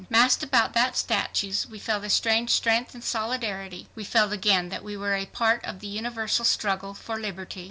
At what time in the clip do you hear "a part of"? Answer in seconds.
5.13-5.79